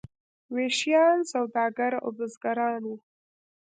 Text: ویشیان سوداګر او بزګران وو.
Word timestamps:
ویشیان 0.55 1.19
سوداګر 1.33 1.93
او 2.03 2.09
بزګران 2.17 2.81
وو. 2.87 2.97